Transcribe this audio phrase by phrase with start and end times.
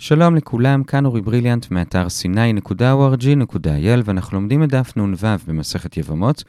[0.00, 6.44] שלום לכולם, כאן אורי בריליאנט מאתר sny.org.il ואנחנו לומדים את דף נ"ו במסכת יבמות.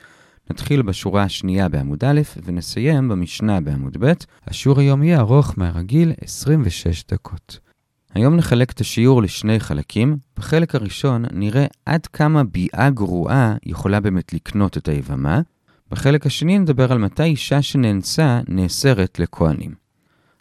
[0.49, 4.11] נתחיל בשורה השנייה בעמוד א' ונסיים במשנה בעמוד ב'.
[4.47, 7.59] השיעור היום יהיה ארוך מהרגיל 26 דקות.
[8.13, 10.17] היום נחלק את השיעור לשני חלקים.
[10.37, 15.41] בחלק הראשון נראה עד כמה ביאה גרועה יכולה באמת לקנות את היבמה.
[15.91, 19.86] בחלק השני נדבר על מתי אישה שנאנסה נאסרת לכהנים.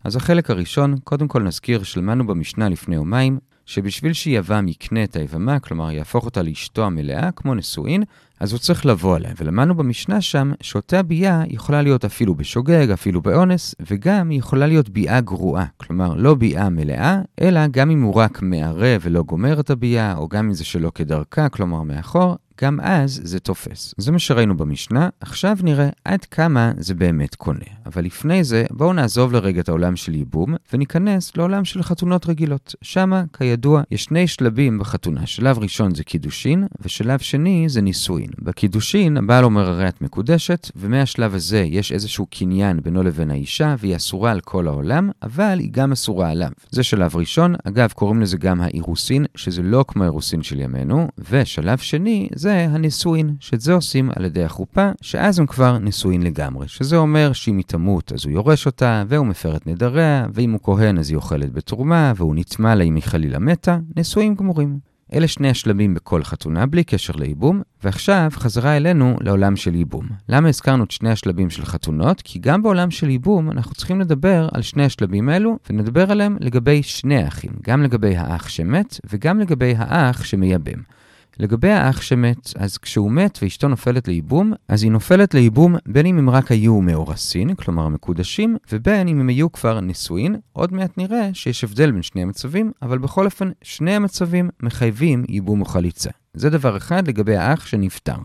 [0.07, 5.59] אז החלק הראשון, קודם כל נזכיר שלמדנו במשנה לפני יומיים, שבשביל שיבם יקנה את היבמה,
[5.59, 8.02] כלומר יהפוך אותה לאשתו המלאה, כמו נשואין,
[8.41, 9.32] אז הוא צריך לבוא עליה.
[9.37, 14.88] ולמדנו במשנה שם שאותה ביאה יכולה להיות אפילו בשוגג, אפילו באונס, וגם היא יכולה להיות
[14.88, 15.65] ביאה גרועה.
[15.77, 20.29] כלומר, לא ביאה מלאה, אלא גם אם הוא רק מערב ולא גומר את הביאה, או
[20.29, 23.95] גם אם זה שלא כדרכה, כלומר מאחור, גם אז זה תופס.
[23.98, 27.65] זה מה שראינו במשנה, עכשיו נראה עד כמה זה באמת קונה.
[27.87, 32.74] אבל לפני זה, בואו נעזוב לרגע את העולם של ייבום, וניכנס לעולם של חתונות רגילות.
[32.82, 35.27] שמה, כידוע, יש שני שלבים בחתונה.
[35.27, 38.30] שלב ראשון זה קידושין, ושלב שני זה נישואין.
[38.38, 43.96] בקידושין, הבעל אומר הרי את מקודשת, ומהשלב הזה יש איזשהו קניין בינו לבין האישה, והיא
[43.96, 46.51] אסורה על כל העולם, אבל היא גם אסורה עליו.
[46.71, 51.79] זה שלב ראשון, אגב, קוראים לזה גם האירוסין, שזה לא כמו האירוסין של ימינו, ושלב
[51.79, 56.69] שני, זה זה הנישואין, שאת זה עושים על ידי החופה, שאז הם כבר נישואין לגמרי.
[56.69, 60.61] שזה אומר שאם היא תמות אז הוא יורש אותה, והוא מפר את נדריה, ואם הוא
[60.63, 64.78] כהן אז היא אוכלת בתרומה, והוא נטמע לה אם היא חלילה מתה, נישואין גמורים.
[65.15, 70.06] אלה שני השלבים בכל חתונה, בלי קשר לייבום, ועכשיו חזרה אלינו לעולם של ייבום.
[70.28, 72.22] למה הזכרנו את שני השלבים של חתונות?
[72.25, 76.83] כי גם בעולם של ייבום אנחנו צריכים לדבר על שני השלבים האלו, ונדבר עליהם לגבי
[76.83, 80.97] שני האחים, גם לגבי האח שמת וגם לגבי האח שמייבם.
[81.38, 86.19] לגבי האח שמת, אז כשהוא מת ואשתו נופלת לייבום, אז היא נופלת לייבום בין אם
[86.19, 90.37] הם רק היו מאורסין, כלומר מקודשים, ובין אם הם היו כבר נשואין.
[90.53, 95.60] עוד מעט נראה שיש הבדל בין שני המצבים, אבל בכל אופן, שני המצבים מחייבים ייבום
[95.60, 96.10] או חליצה.
[96.34, 98.16] זה דבר אחד לגבי האח שנפטר.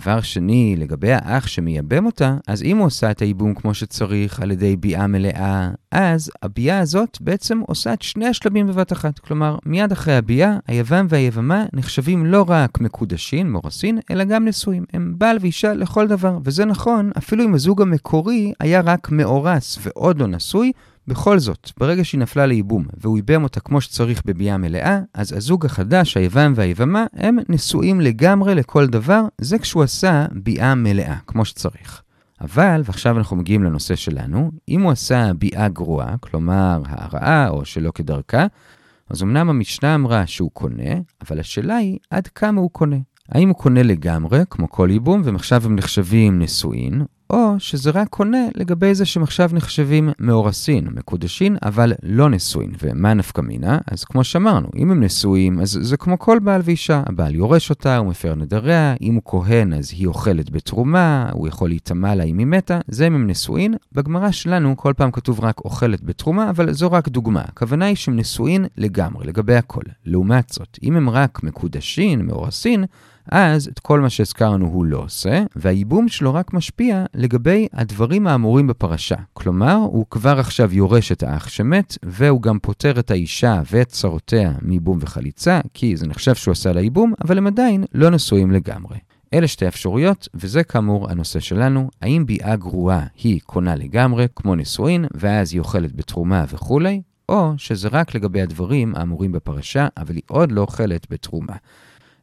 [0.00, 4.50] דבר שני, לגבי האח שמייבם אותה, אז אם הוא עושה את הייבום כמו שצריך על
[4.50, 9.18] ידי ביאה מלאה, אז הביאה הזאת בעצם עושה את שני השלבים בבת אחת.
[9.18, 14.84] כלומר, מיד אחרי הביאה, היבם והיבמה נחשבים לא רק מקודשים, מאורסין, אלא גם נשואים.
[14.92, 20.20] הם בעל ואישה לכל דבר, וזה נכון, אפילו אם הזוג המקורי היה רק מאורס ועוד
[20.20, 20.72] לא נשוי,
[21.08, 25.66] בכל זאת, ברגע שהיא נפלה לייבום והוא ייבם אותה כמו שצריך בביאה מלאה, אז הזוג
[25.66, 32.02] החדש, היבם והיבמה, הם נשואים לגמרי לכל דבר, זה כשהוא עשה ביאה מלאה, כמו שצריך.
[32.40, 37.90] אבל, ועכשיו אנחנו מגיעים לנושא שלנו, אם הוא עשה ביאה גרועה, כלומר הרעה או שלא
[37.90, 38.46] כדרכה,
[39.10, 42.98] אז אמנם המשנה אמרה שהוא קונה, אבל השאלה היא עד כמה הוא קונה.
[43.28, 48.46] האם הוא קונה לגמרי, כמו כל ייבום, ועכשיו הם נחשבים נשואין, או שזה רק קונה
[48.54, 52.72] לגבי זה שהם עכשיו נחשבים מאורסין, מקודשין, אבל לא נשואים.
[52.82, 53.78] ומה נפקא מינה?
[53.86, 57.02] אז כמו שאמרנו, אם הם נשואים, אז זה כמו כל בעל ואישה.
[57.06, 61.68] הבעל יורש אותה, הוא מפר נדריה, אם הוא כהן אז היא אוכלת בתרומה, הוא יכול
[61.68, 63.74] להיטמע לה אם היא מתה, זה אם הם נשואים.
[63.92, 67.40] בגמרא שלנו כל פעם כתוב רק אוכלת בתרומה, אבל זו רק דוגמה.
[67.40, 69.82] הכוונה היא שהם נשואים לגמרי, לגבי הכל.
[70.06, 72.84] לעומת זאת, אם הם רק מקודשין, מאורסין,
[73.28, 78.66] אז את כל מה שהזכרנו הוא לא עושה, והייבום שלו רק משפיע לגבי הדברים האמורים
[78.66, 79.16] בפרשה.
[79.32, 84.52] כלומר, הוא כבר עכשיו יורש את האח שמת, והוא גם פוטר את האישה ואת צרותיה
[84.62, 88.98] מייבום וחליצה, כי זה נחשב שהוא עשה לה ייבום, אבל הם עדיין לא נשואים לגמרי.
[89.34, 95.04] אלה שתי אפשרויות, וזה כאמור הנושא שלנו, האם ביאה גרועה היא קונה לגמרי, כמו נישואין,
[95.14, 100.52] ואז היא אוכלת בתרומה וכולי, או שזה רק לגבי הדברים האמורים בפרשה, אבל היא עוד
[100.52, 101.54] לא אוכלת בתרומה.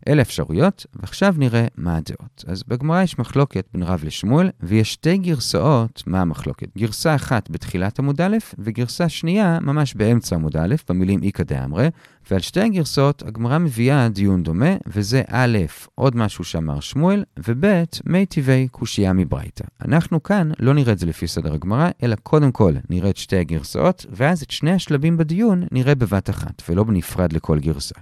[0.07, 2.43] אלה אפשרויות, ועכשיו נראה מה הדעות.
[2.47, 6.67] אז בגמרא יש מחלוקת בין רב לשמואל, ויש שתי גרסאות מה המחלוקת.
[6.77, 11.88] גרסה אחת בתחילת עמוד א', וגרסה שנייה ממש באמצע עמוד א', במילים איכא דאמרי,
[12.31, 15.57] ועל שתי הגרסאות הגמרא מביאה דיון דומה, וזה א',
[15.95, 17.65] עוד משהו שאמר שמואל, וב',
[18.05, 19.63] מי טבעי קושייה מברייתא.
[19.85, 23.38] אנחנו כאן לא נראה את זה לפי סדר הגמרא, אלא קודם כל נראה את שתי
[23.38, 27.95] הגרסאות, ואז את שני השלבים בדיון נראה בבת אחת, ולא בנפרד לכל גרסה.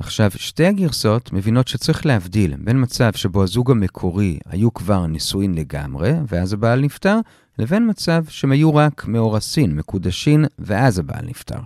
[0.00, 6.12] עכשיו, שתי הגרסאות מבינות שצריך להבדיל בין מצב שבו הזוג המקורי היו כבר נישואין לגמרי,
[6.28, 7.18] ואז הבעל נפטר,
[7.58, 11.58] לבין מצב שהם היו רק מאורסין, מקודשין, ואז הבעל נפטר.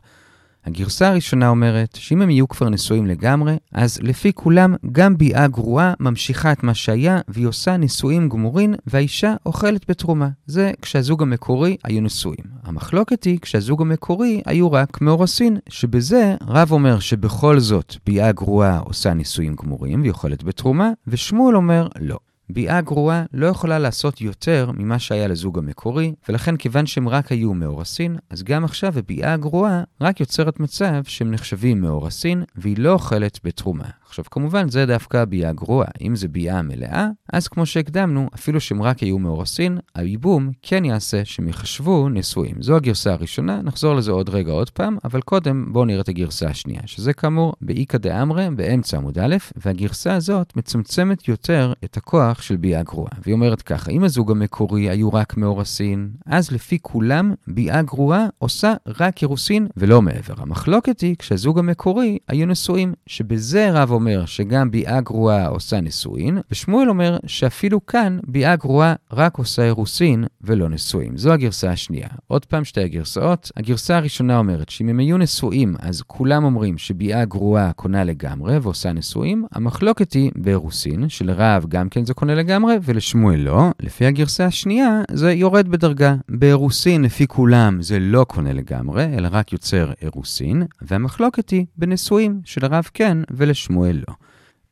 [0.65, 5.95] הגרסה הראשונה אומרת שאם הם יהיו כבר נשואים לגמרי, אז לפי כולם גם ביאה גרועה
[6.01, 10.29] ממשיכה את מה שהיה והיא עושה נישואים גמורים והאישה אוכלת בתרומה.
[10.47, 12.45] זה כשהזוג המקורי היו נשואים.
[12.63, 19.15] המחלוקת היא כשהזוג המקורי היו רק מאורסין, שבזה רב אומר שבכל זאת ביאה גרועה עושה
[19.15, 22.19] נישואים גמורים והיא אוכלת בתרומה, ושמואל אומר לא.
[22.53, 27.55] ביאה גרועה לא יכולה לעשות יותר ממה שהיה לזוג המקורי, ולכן כיוון שהם רק היו
[27.55, 33.39] מאורסין, אז גם עכשיו הביאה הגרועה רק יוצרת מצב שהם נחשבים מאורסין, והיא לא אוכלת
[33.45, 33.89] בתרומה.
[34.13, 35.89] עכשיו, כמובן, זה דווקא ביאה גרועה.
[36.01, 41.25] אם זה ביאה מלאה, אז כמו שהקדמנו, אפילו שהם רק היו מאורסין, הייבום כן יעשה
[41.25, 42.63] שהם יחשבו נשואים.
[42.63, 46.49] זו הגרסה הראשונה, נחזור לזה עוד רגע עוד פעם, אבל קודם בואו נראה את הגרסה
[46.49, 52.57] השנייה, שזה כאמור באיכא דאמרי באמצע עמוד א', והגרסה הזאת מצמצמת יותר את הכוח של
[52.57, 53.13] ביאה גרועה.
[53.23, 58.75] והיא אומרת ככה, אם הזוג המקורי היו רק מאורסין, אז לפי כולם, ביאה גרועה עושה
[58.87, 60.35] רק אירוסין ולא מעבר.
[60.39, 66.89] המחלוקת היא כשהזוג המקורי היו נשואים, שבזה רב אומר שגם ביאה גרועה עושה נישואין, ושמואל
[66.89, 71.17] אומר שאפילו כאן ביאה גרועה רק עושה אירוסין ולא נישואין.
[71.17, 72.09] זו הגרסה השנייה.
[72.27, 73.51] עוד פעם שתי הגרסאות.
[73.57, 78.93] הגרסה הראשונה אומרת שאם הם היו נשואים, אז כולם אומרים שביאה גרועה קונה לגמרי ועושה
[78.93, 79.45] נישואים.
[79.53, 83.71] המחלוקת היא באירוסין, שלרב גם כן זה קונה לגמרי, ולשמואל לא.
[83.81, 86.15] לפי הגרסה השנייה, זה יורד בדרגה.
[86.29, 92.89] באירוסין, לפי כולם, זה לא קונה לגמרי, אלא רק יוצר אירוסין, והמחלוקת היא בנישואים, שלרב
[92.95, 94.15] כן ולשמואל לא.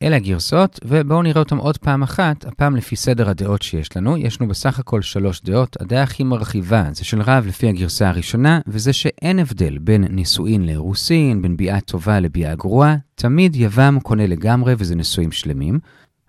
[0.03, 4.17] אלה הגרסאות, ובואו נראה אותם עוד פעם אחת, הפעם לפי סדר הדעות שיש לנו.
[4.17, 5.77] יש לנו בסך הכל שלוש דעות.
[5.81, 11.43] הדעה הכי מרחיבה זה של רב לפי הגרסה הראשונה, וזה שאין הבדל בין נישואין לאירוסין,
[11.43, 12.97] בין ביאה טובה לביאה גרועה.
[13.15, 15.79] תמיד יבם קונה לגמרי וזה נישואים שלמים.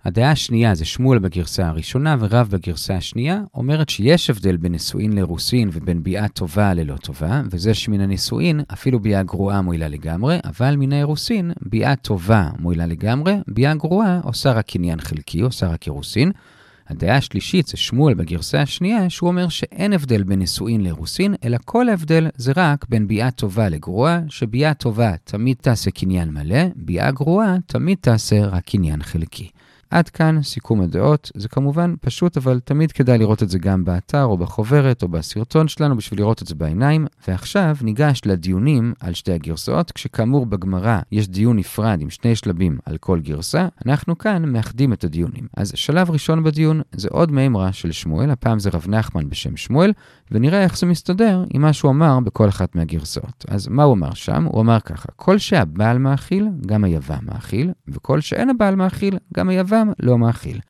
[0.04, 5.70] הדעה השנייה זה שמואל בגרסה הראשונה ורב בגרסה השנייה, אומרת שיש הבדל בין נישואין לאירוסין
[5.72, 10.92] ובין ביאה טובה ללא טובה, וזה שמן הנישואין אפילו ביאה גרועה מועילה לגמרי, אבל מן
[10.92, 16.32] האירוסין ביאה טובה מועילה לגמרי, ביאה גרועה עושה רק עניין חלקי, עושה רק אירוסין.
[16.88, 21.88] הדעה השלישית זה שמואל בגרסה השנייה, שהוא אומר שאין הבדל בין נישואין לאירוסין, אלא כל
[21.88, 27.56] ההבדל זה רק בין ביאה טובה לגרועה, שביאה טובה תמיד תעשה קניין מלא, ביאה גרועה
[27.66, 29.50] תמיד תעשה רק קניין חלקי.
[29.92, 31.30] עד כאן סיכום הדעות.
[31.34, 35.68] זה כמובן פשוט, אבל תמיד כדאי לראות את זה גם באתר או בחוברת או בסרטון
[35.68, 37.06] שלנו בשביל לראות את זה בעיניים.
[37.28, 42.96] ועכשיו ניגש לדיונים על שתי הגרסאות, כשכאמור בגמרא יש דיון נפרד עם שני שלבים על
[42.96, 45.46] כל גרסה, אנחנו כאן מאחדים את הדיונים.
[45.56, 49.92] אז שלב ראשון בדיון זה עוד מימרה של שמואל, הפעם זה רב נחמן בשם שמואל,
[50.30, 53.44] ונראה איך זה מסתדר עם מה שהוא אמר בכל אחת מהגרסאות.
[53.48, 54.44] אז מה הוא אמר שם?
[54.44, 59.81] הוא אמר ככה, כל שהבעל מאכיל, גם היבם מאכיל, וכל שאין הבעל מאכיל, גם היבם
[59.98, 60.60] לא מאכיל.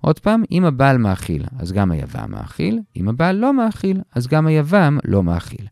[0.00, 4.46] עוד פעם, אם הבעל מאכיל, אז גם היבם מאכיל, אם הבעל לא מאכיל, אז גם
[4.46, 5.66] היבם לא מאכיל.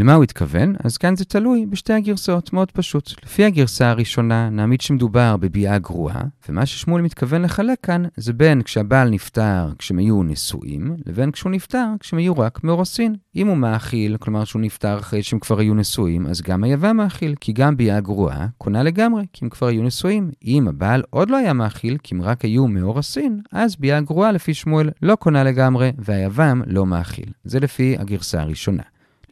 [0.00, 0.74] למה הוא התכוון?
[0.84, 3.12] אז כאן זה תלוי בשתי הגרסאות, מאוד פשוט.
[3.24, 9.10] לפי הגרסה הראשונה, נעמיד שמדובר בביאה גרועה, ומה ששמואל מתכוון לחלק כאן, זה בין כשהבעל
[9.10, 13.14] נפטר כשהם היו נשואים, לבין כשהוא נפטר כשהם היו רק מאורסין.
[13.36, 17.34] אם הוא מאכיל, כלומר שהוא נפטר אחרי שהם כבר היו נשואים, אז גם היבם מאכיל,
[17.40, 20.30] כי גם ביאה גרועה קונה לגמרי, כי הם כבר היו נשואים.
[20.44, 24.54] אם הבעל עוד לא היה מאכיל, כי הם רק היו מאורסין, אז ביאה גרועה לפי
[24.54, 27.32] שמואל לא קונה לגמרי, והיבם לא מאכיל.
[27.44, 28.82] זה לפי הגרסה הראשונה.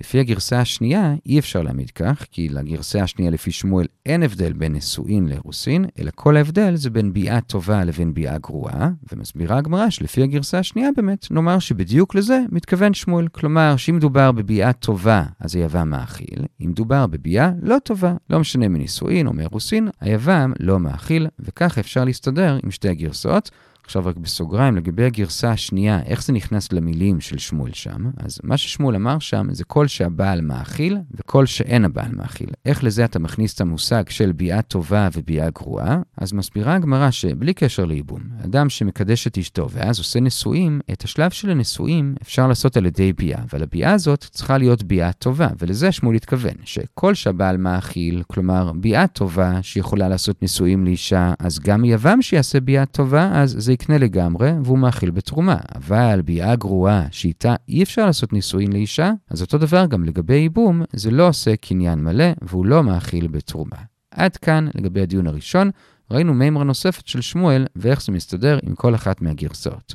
[0.00, 4.72] לפי הגרסה השנייה, אי אפשר להעמיד כך, כי לגרסה השנייה לפי שמואל אין הבדל בין
[4.72, 10.22] נשואין לאירוסין, אלא כל ההבדל זה בין ביאה טובה לבין ביאה גרועה, ומסבירה הגמרא שלפי
[10.22, 13.28] הגרסה השנייה באמת, נאמר שבדיוק לזה מתכוון שמואל.
[13.28, 18.68] כלומר, שאם מדובר בביאה טובה, אז היבם מאכיל, אם מדובר בביאה לא טובה, לא משנה
[18.68, 23.50] מנישואין או מאירוסין, היבם לא מאכיל, וכך אפשר להסתדר עם שתי הגרסאות.
[23.88, 28.56] עכשיו רק בסוגריים, לגבי הגרסה השנייה, איך זה נכנס למילים של שמואל שם, אז מה
[28.56, 32.48] ששמואל אמר שם זה כל שהבעל מאכיל וכל שאין הבעל מאכיל.
[32.66, 35.98] איך לזה אתה מכניס את המושג של ביאה טובה וביאה גרועה?
[36.16, 41.30] אז מסבירה הגמרא שבלי קשר לייבום, אדם שמקדש את אשתו ואז עושה נישואים, את השלב
[41.30, 45.92] של הנישואים אפשר לעשות על ידי ביאה, אבל הביאה הזאת צריכה להיות ביאה טובה, ולזה
[45.92, 52.22] שמואל התכוון, שכל שהבעל מאכיל, כלומר ביאה טובה שיכולה לעשות נישואים לאישה, אז גם יבם
[52.22, 55.56] שיעשה ביאה טובה, אז זה יקנה לגמרי והוא מאכיל בתרומה.
[55.74, 60.82] אבל ביאה גרועה שאיתה אי אפשר לעשות נישואין לאישה, אז אותו דבר גם לגבי ייבום,
[60.92, 63.76] זה לא עושה קניין מלא והוא לא מאכיל בתרומה.
[64.10, 65.70] עד כאן לגבי הדיון הראשון,
[66.10, 69.94] ראינו מימרה נוספת של שמואל ואיך זה מסתדר עם כל אחת מהגרסאות.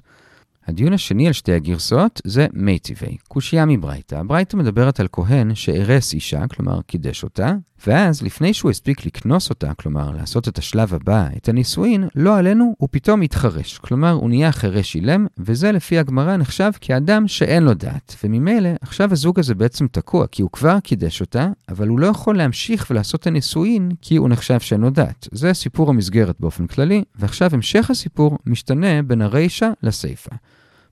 [0.68, 4.16] הדיון השני על שתי הגרסאות זה מיטיבי, קושייה מברייתא.
[4.16, 7.56] הברייתא מדברת על כהן שארס אישה, כלומר קידש אותה,
[7.88, 12.76] ואז לפני שהוא הספיק לקנוס אותה, כלומר לעשות את השלב הבא, את הנישואין, לא עלינו,
[12.78, 13.78] הוא פתאום התחרש.
[13.78, 18.16] כלומר, הוא נהיה חירש אילם, וזה לפי הגמרא נחשב כאדם שאין לו דעת.
[18.24, 22.38] וממילא, עכשיו הזוג הזה בעצם תקוע, כי הוא כבר קידש אותה, אבל הוא לא יכול
[22.38, 25.28] להמשיך ולעשות את הנישואין, כי הוא נחשב שאין לו דעת.
[25.32, 30.36] זה סיפור המסגרת באופן כללי, ועכשיו המשך הסיפור משתנה בין הרישא לסיפא.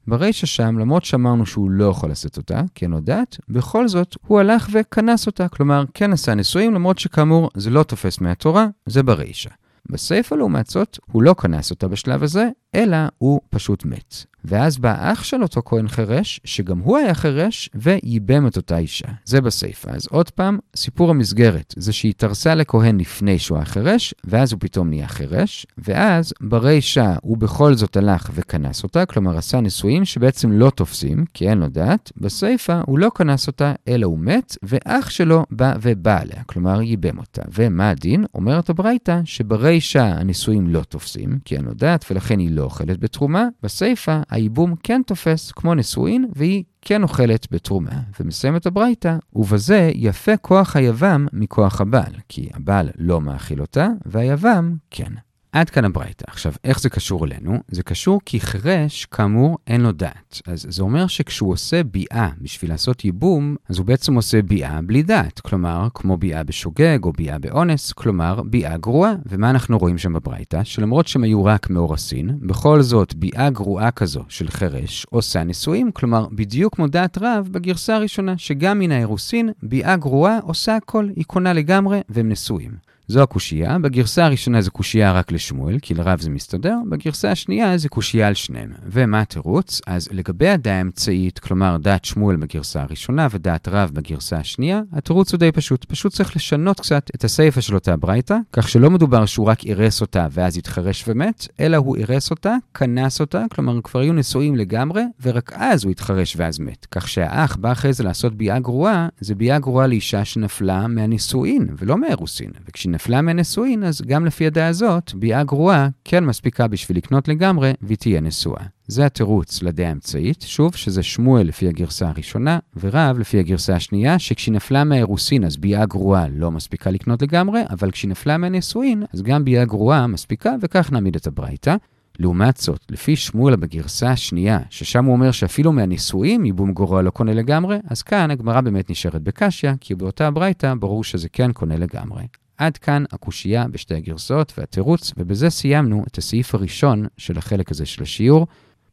[0.07, 4.69] ברישא שם, למרות שאמרנו שהוא לא יכול לשאת אותה, כן הודעת, בכל זאת הוא הלך
[4.73, 9.49] וכנס אותה, כלומר כן עשה נישואים, למרות שכאמור זה לא תופס מהתורה, זה ברישא.
[9.89, 14.25] בסיפא, לעומת זאת, הוא לא כנס אותה בשלב הזה, אלא הוא פשוט מת.
[14.45, 19.07] ואז בא אח של אותו כהן חירש, שגם הוא היה חירש, וייבם את אותה אישה.
[19.25, 19.89] זה בסיפא.
[19.89, 24.59] אז עוד פעם, סיפור המסגרת זה שהיא התארסה לכהן לפני שהוא היה חירש, ואז הוא
[24.61, 30.51] פתאום נהיה חירש, ואז ברישה הוא בכל זאת הלך וכנס אותה, כלומר עשה נישואים שבעצם
[30.51, 32.11] לא תופסים, כי אין לו דעת.
[32.17, 37.17] בסיפא הוא לא כנס אותה, אלא הוא מת, ואח שלו בא ובא עליה, כלומר ייבם
[37.17, 37.41] אותה.
[37.53, 38.25] ומה הדין?
[38.33, 43.47] אומרת הברייתא שברישה הנישואים לא תופסים, כי אין לו דעת, ולכן היא לא אוכלת בתרומה.
[43.63, 48.01] בסיפא הייבום כן תופס כמו נשואין, והיא כן אוכלת בתרומה.
[48.19, 55.13] ומסיימת הברייתא, ובזה יפה כוח היבם מכוח הבעל, כי הבעל לא מאכיל אותה, והיבם כן.
[55.51, 56.25] עד כאן הברייתא.
[56.27, 57.59] עכשיו, איך זה קשור אלינו?
[57.67, 60.41] זה קשור כי חירש, כאמור, אין לו דעת.
[60.47, 65.03] אז זה אומר שכשהוא עושה ביאה בשביל לעשות ייבום, אז הוא בעצם עושה ביאה בלי
[65.03, 65.39] דעת.
[65.39, 69.13] כלומר, כמו ביאה בשוגג או ביאה באונס, כלומר, ביאה גרועה.
[69.25, 70.63] ומה אנחנו רואים שם בברייתא?
[70.63, 76.27] שלמרות שהם היו רק מאורסין, בכל זאת, ביאה גרועה כזו של חירש עושה נישואים, כלומר,
[76.31, 81.53] בדיוק כמו דעת רב בגרסה הראשונה, שגם מן האירוסין, ביאה גרועה עושה הכל, היא קונה
[81.53, 82.90] לגמרי, והם נשואים.
[83.11, 87.89] זו הקושייה, בגרסה הראשונה זה קושייה רק לשמואל, כי לרב זה מסתדר, בגרסה השנייה זה
[87.89, 88.71] קושייה על שניהם.
[88.85, 89.81] ומה התירוץ?
[89.87, 95.39] אז לגבי הדעה האמצעית, כלומר דעת שמואל בגרסה הראשונה ודעת רב בגרסה השנייה, התירוץ הוא
[95.39, 95.85] די פשוט.
[95.85, 100.01] פשוט צריך לשנות קצת את הסיפה של אותה ברייתא, כך שלא מדובר שהוא רק אירס
[100.01, 105.03] אותה ואז התחרש ומת, אלא הוא אירס אותה, כנס אותה, כלומר כבר היו נשואים לגמרי,
[105.21, 106.87] ורק אז הוא התחרש ואז מת.
[106.91, 111.97] כך שהאח בא אחרי זה לעשות ביאה גרועה, זה ביאה גרועה לאישה שנפלה מהנישואין, ולא
[111.97, 112.51] מהאירוסין.
[112.67, 117.73] וכשהיא נפלה מהנשואין, אז גם לפי הדעה הזאת, ביאה גרועה כן מספיקה בשביל לקנות לגמרי,
[117.81, 118.63] והיא תהיה נשואה.
[118.87, 124.53] זה התירוץ לדעה האמצעית, שוב, שזה שמואל לפי הגרסה הראשונה, ורב לפי הגרסה השנייה, שכשהיא
[124.53, 129.45] נפלה מהאירוסין אז ביאה גרועה לא מספיקה לקנות לגמרי, אבל כשהיא נפלה מהנשואין, אז גם
[129.45, 131.75] ביאה גרועה מספיקה, וכך נעמיד את הברייתא.
[132.19, 137.33] לעומת זאת, לפי שמואל בגרסה השנייה, ששם הוא אומר שאפילו מהנישואים ייבום גרוע לא קונה
[137.33, 142.23] לגמרי, אז כאן הגמרא באמת נשארת בקשיא, כי באותה ברייתא ברור שזה כן קונה לגמרי.
[142.61, 148.03] עד כאן הקושייה בשתי הגרסאות והתירוץ, ובזה סיימנו את הסעיף הראשון של החלק הזה של
[148.03, 148.47] השיעור.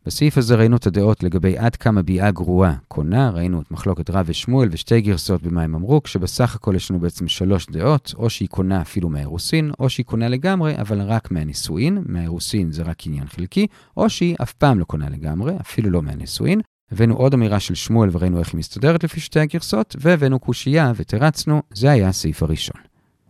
[0.07, 4.27] בסעיף הזה ראינו את הדעות לגבי עד כמה ביאה גרועה קונה, ראינו את מחלוקת רב
[4.29, 8.49] ושמואל ושתי גרסאות במה הם אמרו, כשבסך הכל יש לנו בעצם שלוש דעות, או שהיא
[8.49, 13.67] קונה אפילו מהאירוסין, או שהיא קונה לגמרי, אבל רק מהנישואין, מהאירוסין זה רק עניין חלקי,
[13.97, 16.61] או שהיא אף פעם לא קונה לגמרי, אפילו לא מהנישואין.
[16.93, 21.63] הבאנו עוד אמירה של שמואל וראינו איך היא מסתדרת לפי שתי הגרסאות, והבאנו קושייה ותרצנו,
[21.75, 22.88] זה היה הסעיף הראשון.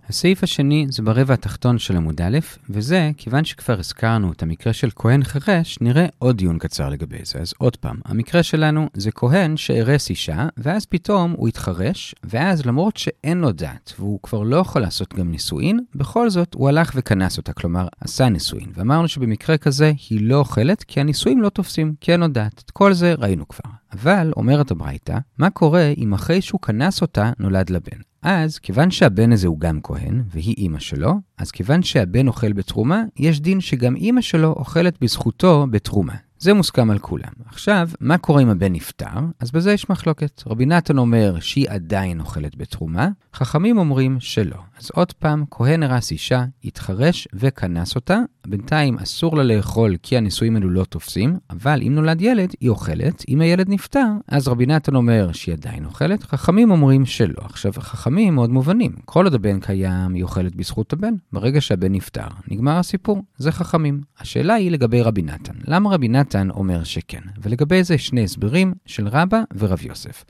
[0.09, 2.39] הסעיף השני זה ברבע התחתון של עמוד א',
[2.71, 7.39] וזה, כיוון שכבר הזכרנו את המקרה של כהן חירש, נראה עוד דיון קצר לגבי זה.
[7.39, 12.97] אז עוד פעם, המקרה שלנו זה כהן שארס אישה, ואז פתאום הוא התחרש, ואז למרות
[12.97, 17.39] שאין לו דת, והוא כבר לא יכול לעשות גם נישואין, בכל זאת הוא הלך וכנס
[17.39, 18.73] אותה, כלומר, עשה נישואין.
[18.75, 22.63] ואמרנו שבמקרה כזה היא לא אוכלת, כי הנישואין לא תופסים, כי אין לו דת.
[22.65, 23.71] את כל זה ראינו כבר.
[23.93, 28.08] אבל, אומרת הברייתא, מה קורה אם אחרי שהוא כנס אותה נולד לה בן?
[28.23, 33.03] אז, כיוון שהבן הזה הוא גם כהן, והיא אימא שלו, אז כיוון שהבן אוכל בתרומה,
[33.17, 36.15] יש דין שגם אימא שלו אוכלת בזכותו בתרומה.
[36.41, 37.33] זה מוסכם על כולם.
[37.47, 39.07] עכשיו, מה קורה אם הבן נפטר?
[39.41, 40.43] אז בזה יש מחלוקת.
[40.47, 44.57] רבי נתן אומר שהיא עדיין אוכלת בתרומה, חכמים אומרים שלא.
[44.79, 48.19] אז עוד פעם, כהן הרס אישה, התחרש וכנס אותה.
[48.49, 53.25] בינתיים אסור לה לאכול כי הנישואים האלו לא תופסים, אבל אם נולד ילד, היא אוכלת.
[53.29, 57.41] אם הילד נפטר, אז רבי נתן אומר שהיא עדיין אוכלת, חכמים אומרים שלא.
[57.45, 58.93] עכשיו, חכמים מאוד מובנים.
[59.05, 61.15] כל עוד הבן קיים, היא אוכלת בזכות הבן.
[61.33, 63.23] ברגע שהבן נפטר, נגמר הסיפור.
[63.37, 64.01] זה חכמים.
[64.21, 65.55] השאלה היא לגבי רבי נתן.
[65.67, 67.23] למה רבי נתן אומר שכן?
[67.43, 70.25] ולגבי זה שני הסברים של רבא ורב יוסף.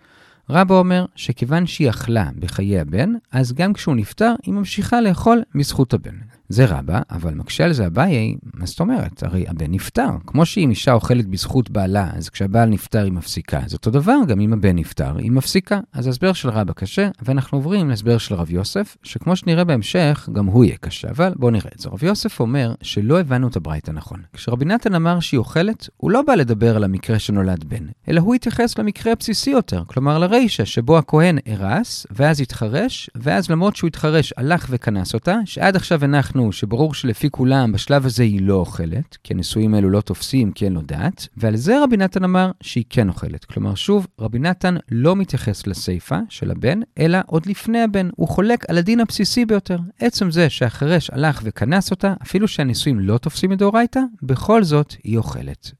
[0.50, 5.94] רבא אומר שכיוון שהיא אכלה בחיי הבן, אז גם כשהוא נפטר, היא ממשיכה לאכול מזכות
[5.94, 6.37] הבן.
[6.48, 9.22] זה רבה, אבל מקשה על זה אביי, מה זאת אומרת?
[9.22, 10.08] הרי הבן נפטר.
[10.26, 13.60] כמו שאם אישה אוכלת בזכות בעלה, אז כשהבעל נפטר היא מפסיקה.
[13.66, 15.80] זה אותו דבר, גם אם הבן נפטר, היא מפסיקה.
[15.92, 20.46] אז ההסבר של רבה קשה, ואנחנו עוברים להסבר של רב יוסף, שכמו שנראה בהמשך, גם
[20.46, 21.08] הוא יהיה קשה.
[21.10, 21.88] אבל בואו נראה את זה.
[21.88, 24.22] רב יוסף אומר שלא הבנו את הברייתא נכון.
[24.32, 28.34] כשרבי נתן אמר שהיא אוכלת, הוא לא בא לדבר על המקרה שנולד בן, אלא הוא
[28.34, 34.32] התייחס למקרה הבסיסי יותר, כלומר לרישה, שבו הכהן הרס, ואז התחרש, ואז למרות שהוא התחרש,
[34.36, 36.04] הלך וכנס אותה, שעד עכשיו
[36.38, 40.64] הוכחנו שברור שלפי כולם בשלב הזה היא לא אוכלת, כי הנישואים האלו לא תופסים כי
[40.64, 43.44] אין לו דעת, ועל זה רבי נתן אמר שהיא כן אוכלת.
[43.44, 48.08] כלומר, שוב, רבי נתן לא מתייחס לסיפה של הבן, אלא עוד לפני הבן.
[48.16, 49.78] הוא חולק על הדין הבסיסי ביותר.
[50.00, 55.72] עצם זה שהחרש הלך וכנס אותה, אפילו שהנישואים לא תופסים מדאורייתא, בכל זאת היא אוכלת.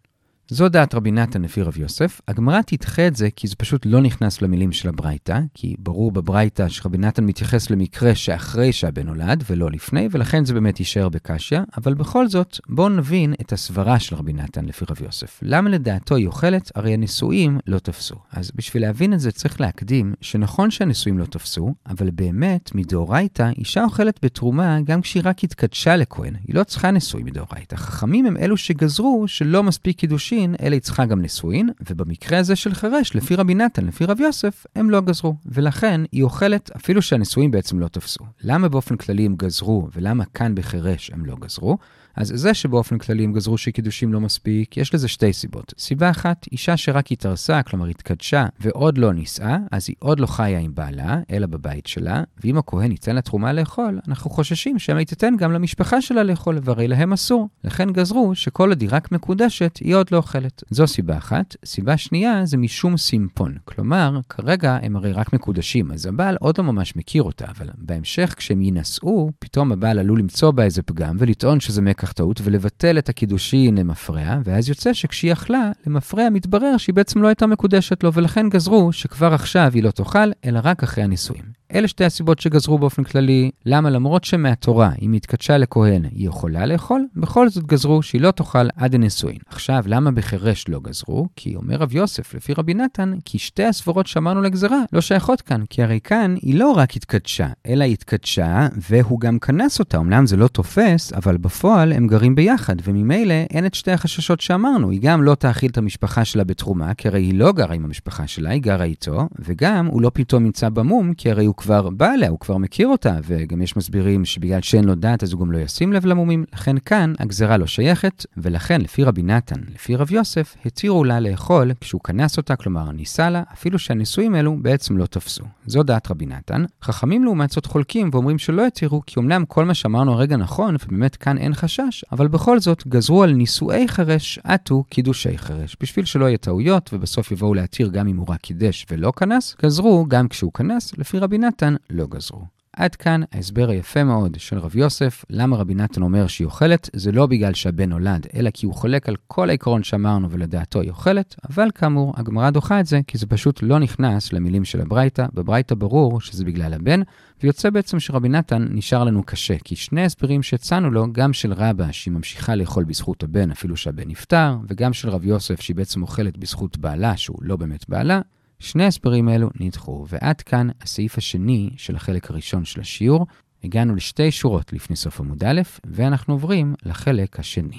[0.51, 2.21] זו דעת רבי נתן לפי רב יוסף.
[2.29, 6.69] הגמרא תדחה את זה כי זה פשוט לא נכנס למילים של הברייתא, כי ברור בברייתא
[6.69, 11.95] שרבי נתן מתייחס למקרה שאחרי שהבן נולד ולא לפני, ולכן זה באמת יישאר בקשיא, אבל
[11.95, 15.41] בכל זאת, בואו נבין את הסברה של רבי נתן לפי רב יוסף.
[15.43, 16.71] למה לדעתו היא אוכלת?
[16.75, 18.17] הרי הנישואים לא תפסו.
[18.33, 23.85] אז בשביל להבין את זה צריך להקדים שנכון שהנישואים לא תפסו, אבל באמת, מדאורייתא, אישה
[23.85, 26.35] אוכלת בתרומה גם כשהיא רק התקדשה לכהן.
[26.47, 27.77] היא לא צריכה נישואים מדאורייתא.
[27.77, 32.57] חכמים הם אלו שגזרו שלא מספיק קידושין נישואין, אלא היא צריכה גם נישואין, ובמקרה הזה
[32.57, 35.35] של חירש, לפי רבי נתן, לפי רב יוסף, הם לא גזרו.
[35.47, 38.25] ולכן היא אוכלת אפילו שהנישואין בעצם לא תפסו.
[38.43, 41.79] למה באופן כללי הם גזרו, ולמה כאן בחירש הם לא גזרו?
[42.19, 45.75] אז זה שבאופן כללי הם גזרו שקידושים לא מספיק, יש לזה שתי סיבות.
[45.79, 50.59] סיבה אחת, אישה שרק התארסה, כלומר התקדשה, ועוד לא נישאה, אז היא עוד לא חיה
[50.59, 55.07] עם בעלה, אלא בבית שלה, ואם הכהן ייתן לה תרומה לאכול, אנחנו חוששים שמא היא
[55.07, 57.49] תיתן גם למשפחה שלה לאכול, והרי להם אסור.
[57.65, 60.63] לכן גזרו שכל עוד היא רק מקודשת, היא עוד לא אוכלת.
[60.71, 61.57] זו סיבה אחת.
[61.65, 63.55] סיבה שנייה זה משום סימפון.
[63.65, 68.35] כלומר, כרגע הם הרי רק מקודשים, אז הבעל עוד לא ממש מכיר אותה, אבל בהמשך,
[68.37, 72.99] כשהם יינשאו, פתאום הבעל עלול למצוא בה איזה פגם ולטעון שזה מקח לקח טעות ולבטל
[72.99, 78.13] את הקידושין למפרע, ואז יוצא שכשהיא אכלה, למפרע מתברר שהיא בעצם לא הייתה מקודשת לו,
[78.13, 81.58] ולכן גזרו שכבר עכשיו היא לא תאכל, אלא רק אחרי הנישואים.
[81.75, 86.67] אלה שתי הסיבות שגזרו באופן כללי, למה למרות שמהתורה, אם היא התקדשה לכהן, היא יכולה
[86.67, 89.39] לאכול, בכל זאת גזרו שהיא לא תאכל עד הנישואין.
[89.47, 91.29] עכשיו, למה בחירש לא גזרו?
[91.37, 95.63] כי אומר רב יוסף, לפי רבי נתן, כי שתי הסברות שאמרנו לגזרה לא שייכות כאן,
[95.71, 99.99] כי הרי כאן היא לא רק התקדשה, אלא היא התקדשה, והוא גם כנס אותה.
[99.99, 104.91] אמנם זה לא תופס, אבל בפועל הם גרים ביחד, וממילא אין את שתי החששות שאמרנו.
[104.91, 108.27] היא גם לא תאכיל את המשפחה שלה בתרומה, כי הרי היא לא גרה עם המשפחה
[108.27, 112.13] שלה, היא גרה איתו, וגם הוא לא פתאום נמצא במום, כי הרי הוא כבר בא
[112.15, 115.53] אליה, הוא כבר מכיר אותה, וגם יש מסבירים שבגלל שאין לו דעת אז הוא גם
[115.53, 116.45] לא ישים לב למומים.
[116.55, 121.73] לכן כאן הגזרה לא שייכת, ולכן לפי רבי נתן, לפי רב יוסף, התירו לה לאכול
[121.81, 125.45] כשהוא כנס אותה, כלומר ניסה לה, אפילו שהנישואים אלו בעצם לא תפסו.
[125.67, 126.65] זו דעת רבי נתן.
[126.83, 131.17] חכמים לעומת זאת חולקים ואומרים שלא התירו, כי אמנם כל מה שאמרנו הרגע נכון, ובאמת
[131.17, 135.77] כאן אין חשש, אבל בכל זאת גזרו על נישואי חרש עטו קידושי חרש.
[135.81, 140.07] בשביל שלא יהיה טעויות, ובסוף יבואו להתיר גם אם הוא רק קידש ולא כנס, גזרו
[140.09, 141.48] גם כשהוא כנס, לפי רבי נתן
[141.91, 142.59] לא גזרו.
[142.79, 147.13] עד כאן ההסבר היפה מאוד של רב יוסף, למה רבי נתן אומר שהיא אוכלת, זה
[147.13, 151.35] לא בגלל שהבן נולד, אלא כי הוא חולק על כל העיקרון שאמרנו ולדעתו היא אוכלת,
[151.51, 155.75] אבל כאמור, הגמרא דוחה את זה כי זה פשוט לא נכנס למילים של הברייתא, בברייתא
[155.75, 157.01] ברור שזה בגלל הבן,
[157.43, 161.93] ויוצא בעצם שרבי נתן נשאר לנו קשה, כי שני הסברים שהצענו לו, גם של רבא
[161.93, 166.39] שהיא ממשיכה לאכול בזכות הבן אפילו שהבן נפטר, וגם של רב יוסף שהיא בעצם אוכלת
[166.39, 168.21] בזכות בעלה, שהוא לא באמת בעלה,
[168.59, 173.27] שני הסברים אלו נדחו, ועד כאן הסעיף השני של החלק הראשון של השיעור.
[173.65, 177.79] הגענו לשתי שורות לפני סוף עמוד א', ואנחנו עוברים לחלק השני.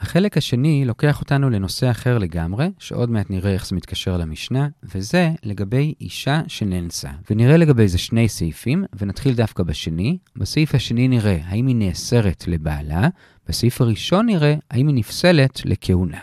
[0.00, 5.30] החלק השני לוקח אותנו לנושא אחר לגמרי, שעוד מעט נראה איך זה מתקשר למשנה, וזה
[5.42, 7.10] לגבי אישה שנאנסה.
[7.30, 10.18] ונראה לגבי זה שני סעיפים, ונתחיל דווקא בשני.
[10.36, 13.08] בסעיף השני נראה האם היא נאסרת לבעלה,
[13.48, 16.20] בסעיף הראשון נראה האם היא נפסלת לכהונה.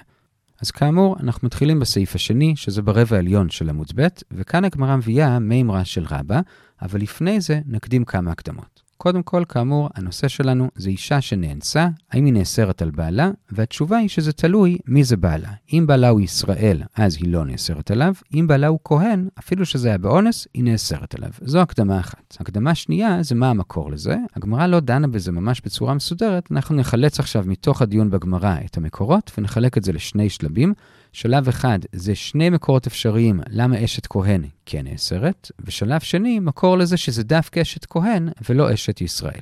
[0.61, 5.39] אז כאמור, אנחנו מתחילים בסעיף השני, שזה ברבע העליון של עמוד ב', וכאן הגמרא מביאה
[5.39, 6.41] מימרה של רבא,
[6.81, 8.81] אבל לפני זה נקדים כמה הקדמות.
[9.01, 14.09] קודם כל, כאמור, הנושא שלנו זה אישה שנאנסה, האם היא נאסרת על בעלה, והתשובה היא
[14.09, 15.49] שזה תלוי מי זה בעלה.
[15.73, 19.87] אם בעלה הוא ישראל, אז היא לא נאסרת עליו, אם בעלה הוא כהן, אפילו שזה
[19.87, 21.29] היה באונס, היא נאסרת עליו.
[21.41, 22.37] זו הקדמה אחת.
[22.39, 24.15] הקדמה שנייה זה מה המקור לזה.
[24.35, 29.31] הגמרא לא דנה בזה ממש בצורה מסודרת, אנחנו נחלץ עכשיו מתוך הדיון בגמרא את המקורות,
[29.37, 30.73] ונחלק את זה לשני שלבים.
[31.13, 36.97] שלב אחד זה שני מקורות אפשריים למה אשת כהן כן נאסרת, ושלב שני, מקור לזה
[36.97, 39.41] שזה דווקא אשת כהן ולא אשת ישראל.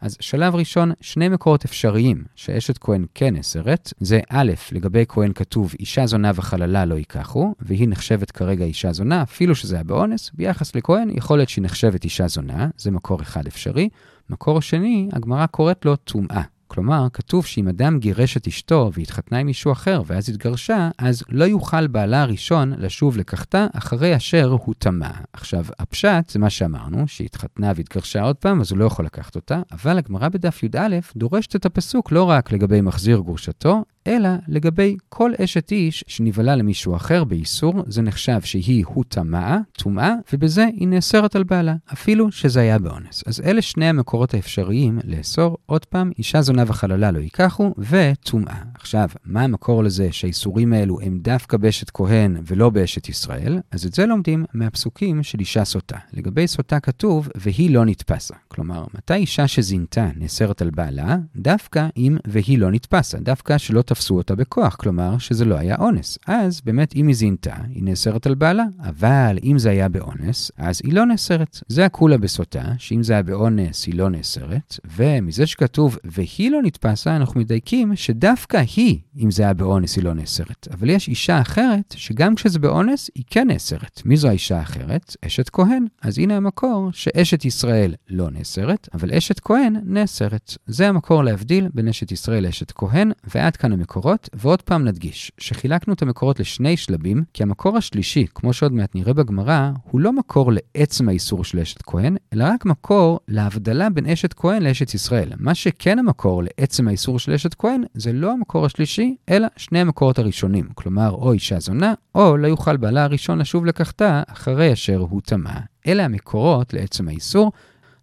[0.00, 5.74] אז שלב ראשון, שני מקורות אפשריים שאשת כהן כן נאסרת, זה א', לגבי כהן כתוב
[5.80, 10.74] אישה זונה וחללה לא ייקחו, והיא נחשבת כרגע אישה זונה, אפילו שזה היה באונס, ביחס
[10.74, 13.88] לכהן יכול להיות שהיא נחשבת אישה זונה, זה מקור אחד אפשרי.
[14.30, 16.42] מקור שני, הגמרא קוראת לו טומאה.
[16.68, 21.44] כלומר, כתוב שאם אדם גירש את אשתו והתחתנה עם מישהו אחר ואז התגרשה, אז לא
[21.44, 25.10] יוכל בעלה הראשון לשוב לקחתה אחרי אשר הוא טמא.
[25.32, 29.62] עכשיו, הפשט זה מה שאמרנו, שהתחתנה והתגרשה עוד פעם, אז הוא לא יכול לקחת אותה,
[29.72, 35.32] אבל הגמרא בדף י"א דורשת את הפסוק לא רק לגבי מחזיר גרושתו, אלא לגבי כל
[35.44, 41.36] אשת איש שנבהלה למישהו אחר באיסור, זה נחשב שהיא הוא טמאה, טומאה, ובזה היא נאסרת
[41.36, 43.24] על בעלה, אפילו שזה היה באונס.
[43.26, 48.62] אז אלה שני המקורות האפשריים לאסור, עוד פעם, אישה זונה וחללה לא ייקחו, וטומאה.
[48.74, 53.58] עכשיו, מה המקור לזה שהאיסורים האלו הם דווקא באשת כהן ולא באשת ישראל?
[53.70, 55.98] אז את זה לומדים מהפסוקים של אישה סוטה.
[56.12, 58.34] לגבי סוטה כתוב, והיא לא נתפסה.
[58.48, 61.16] כלומר, מתי אישה שזינתה נאסרת על בעלה?
[61.36, 63.97] דווקא אם והיא לא נתפסה, דווקא שלא תפ...
[63.98, 66.18] תפסו אותה בכוח, כלומר שזה לא היה אונס.
[66.26, 70.80] אז באמת אם היא זינתה, היא נאסרת על בעלה, אבל אם זה היה באונס, אז
[70.84, 71.60] היא לא נאסרת.
[71.68, 77.16] זה הכולה בסוטה, שאם זה היה באונס היא לא נאסרת, ומזה שכתוב והיא לא נתפסה,
[77.16, 80.68] אנחנו מדייקים שדווקא היא, אם זה היה באונס, היא לא נאסרת.
[80.70, 84.02] אבל יש אישה אחרת, שגם כשזה באונס, היא כן נאסרת.
[84.04, 85.16] מי זו האישה האחרת?
[85.26, 85.86] אשת כהן.
[86.02, 90.56] אז הנה המקור שאשת ישראל לא נאסרת, אבל אשת כהן נאסרת.
[90.66, 95.94] זה המקור להבדיל בין אשת ישראל לאשת כהן, ועד כאן המקורות, ועוד פעם נדגיש, שחילקנו
[95.94, 100.52] את המקורות לשני שלבים, כי המקור השלישי, כמו שעוד מעט נראה בגמרא, הוא לא מקור
[100.52, 105.32] לעצם האיסור של אשת כהן, אלא רק מקור להבדלה בין אשת כהן לאשת ישראל.
[105.36, 110.18] מה שכן המקור לעצם האיסור של אשת כהן, זה לא המקור השלישי, אלא שני המקורות
[110.18, 110.68] הראשונים.
[110.74, 115.52] כלומר, או אישה זונה, או לא יוכל בעלה הראשון לשוב לקחתה אחרי אשר הוא טמא.
[115.86, 117.52] אלה המקורות לעצם האיסור.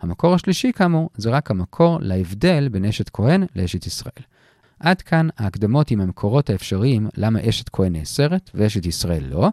[0.02, 4.35] המקור השלישי, כאמור, זה רק המקור להבדל בין אשת כהן לאשת ישראל.
[4.86, 9.50] עד כאן ההקדמות עם המקורות האפשריים למה אשת כהן נאסרת ואשת ישראל לא,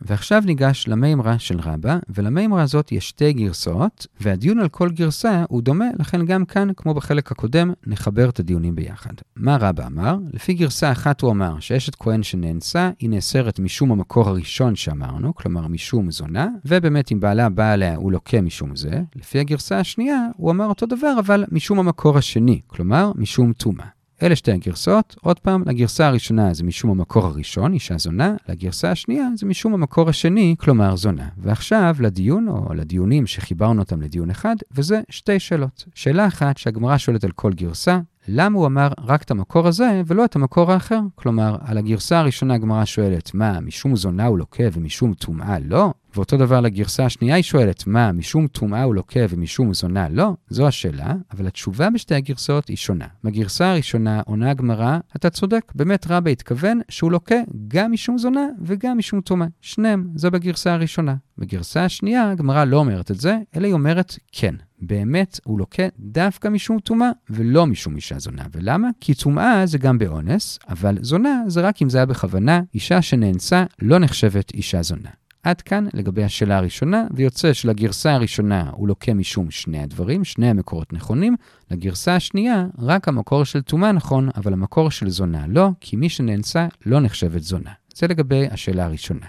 [0.00, 5.62] ועכשיו ניגש למימרה של רבא, ולמימרה הזאת יש שתי גרסאות, והדיון על כל גרסה הוא
[5.62, 9.12] דומה, לכן גם כאן, כמו בחלק הקודם, נחבר את הדיונים ביחד.
[9.36, 10.16] מה רבא אמר?
[10.32, 15.66] לפי גרסה אחת הוא אמר שאשת כהן שנאנסה, היא נאסרת משום המקור הראשון שאמרנו, כלומר
[15.66, 19.02] משום זונה, ובאמת אם בעלה בא עליה הוא לוקה משום זה.
[19.16, 23.86] לפי הגרסה השנייה, הוא אמר אותו דבר, אבל משום המקור השני, כלומר משום טומאה.
[24.22, 25.16] אלה שתי הגרסאות.
[25.20, 30.08] עוד פעם, לגרסה הראשונה זה משום המקור הראשון, אישה זונה, לגרסה השנייה זה משום המקור
[30.08, 31.28] השני, כלומר זונה.
[31.38, 35.84] ועכשיו לדיון, או לדיונים שחיברנו אותם לדיון אחד, וזה שתי שאלות.
[35.94, 40.24] שאלה אחת שהגמרא שואלת על כל גרסה, למה הוא אמר רק את המקור הזה ולא
[40.24, 41.00] את המקור האחר?
[41.14, 45.92] כלומר, על הגרסה הראשונה הגמרא שואלת, מה, משום זונה הוא לוקה ומשום טומאה לא?
[46.14, 50.30] ואותו דבר לגרסה השנייה היא שואלת, מה, משום טומאה הוא לוקה ומשום זונה לא?
[50.48, 53.06] זו השאלה, אבל התשובה בשתי הגרסאות היא שונה.
[53.24, 57.36] בגרסה הראשונה עונה הגמרא, אתה צודק, באמת רבא התכוון שהוא לוקה
[57.68, 59.46] גם משום זונה וגם משום טומאה.
[59.60, 61.14] שניהם, זה בגרסה הראשונה.
[61.38, 64.54] בגרסה השנייה הגמרא לא אומרת את זה, אלא היא אומרת כן.
[64.80, 68.44] באמת הוא לוקה דווקא משום טומאה ולא משום אישה זונה.
[68.52, 68.88] ולמה?
[69.00, 73.64] כי טומאה זה גם באונס, אבל זונה זה רק אם זה היה בכוונה, אישה שנאנסה
[73.82, 75.10] לא נחשבת אישה זונה.
[75.42, 80.92] עד כאן לגבי השאלה הראשונה, ויוצא שלגרסה הראשונה הוא לוקה משום שני הדברים, שני המקורות
[80.92, 81.36] נכונים.
[81.70, 86.66] לגרסה השנייה, רק המקור של טומאה נכון, אבל המקור של זונה לא, כי מי שנאנסה
[86.86, 87.70] לא נחשבת זונה.
[87.94, 89.26] זה לגבי השאלה הראשונה.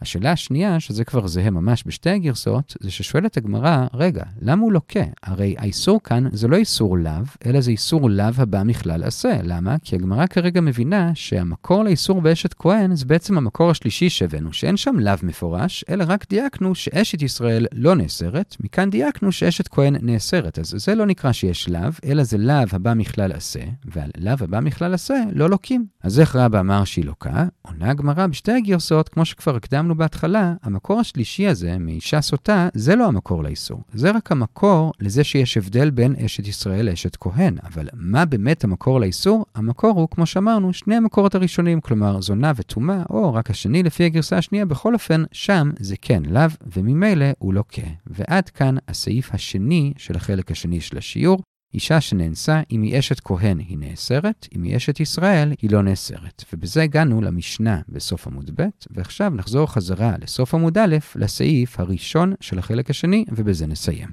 [0.00, 5.04] השאלה השנייה, שזה כבר זהה ממש בשתי הגרסאות, זה ששואלת הגמרא, רגע, למה הוא לוקה?
[5.22, 7.12] הרי האיסור כאן זה לא איסור לאו,
[7.46, 9.38] אלא זה איסור לאו הבא מכלל עשה.
[9.42, 9.76] למה?
[9.84, 14.98] כי הגמרא כרגע מבינה שהמקור לאיסור באשת כהן זה בעצם המקור השלישי שהבאנו, שאין שם
[14.98, 20.58] לאו מפורש, אלא רק דייקנו שאשת ישראל לא נאסרת, מכאן דייקנו שאשת כהן נאסרת.
[20.58, 24.60] אז זה לא נקרא שיש לאו, אלא זה לאו הבא מכלל עשה, ועל לאו הבא
[24.60, 25.86] מכלל עשה לא לוקים.
[26.02, 27.44] אז איך רבא אמר שהיא לוקה?
[27.62, 32.96] עונה הגמרא בשתי הגרסאות, כמו שכבר הקדמנו אמרנו בהתחלה, המקור השלישי הזה, מאישה סוטה, זה
[32.96, 33.80] לא המקור לאיסור.
[33.94, 37.56] זה רק המקור לזה שיש הבדל בין אשת ישראל לאשת כהן.
[37.62, 39.46] אבל מה באמת המקור לאיסור?
[39.54, 44.38] המקור הוא, כמו שאמרנו, שני המקורות הראשונים, כלומר זונה וטומאה, או רק השני לפי הגרסה
[44.38, 46.42] השנייה, בכל אופן, שם זה כן לאו,
[46.76, 47.82] וממילא הוא לוקה.
[48.06, 51.42] ועד כאן הסעיף השני של החלק השני של השיעור.
[51.74, 56.44] אישה שנאנסה, אם היא אשת כהן היא נאסרת, אם היא אשת ישראל היא לא נאסרת.
[56.52, 62.58] ובזה הגענו למשנה בסוף עמוד ב', ועכשיו נחזור חזרה לסוף עמוד א', לסעיף הראשון של
[62.58, 64.08] החלק השני, ובזה נסיים.